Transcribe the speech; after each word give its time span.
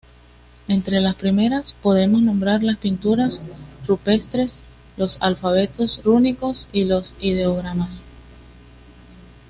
Entre 0.67 0.99
las 0.99 1.13
primeras 1.13 1.73
podemos 1.79 2.23
nombrar 2.23 2.63
las 2.63 2.77
pinturas 2.77 3.43
rupestres, 3.87 4.63
los 4.97 5.19
alfabetos 5.21 6.01
rúnicos 6.03 6.67
y 6.73 6.85
los 6.85 7.13
ideogramas. 7.21 8.05